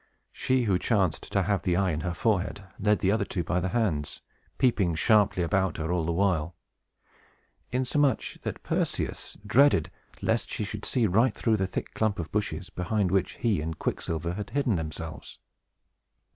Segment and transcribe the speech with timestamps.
[0.33, 3.59] She who chanced to have the eye in her forehead led the other two by
[3.59, 4.21] the hands,
[4.57, 6.55] peeping sharply about her, all the while;
[7.71, 12.71] insomuch that Perseus dreaded lest she should see right through the thick clump of bushes
[12.71, 15.37] behind which he and Quicksilver had hidden themselves.